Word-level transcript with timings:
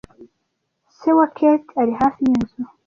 Se 0.97 1.09
wa 1.17 1.27
Kate 1.37 1.71
ari 1.81 1.93
hafi 2.01 2.21
yinzu. 2.29 2.61